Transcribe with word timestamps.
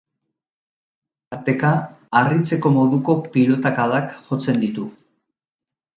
Tarteka 1.35 1.73
harritzeko 2.21 2.73
moduko 2.79 3.19
pilotakadak 3.37 4.17
jotzen 4.31 4.63
ditu. 4.65 4.89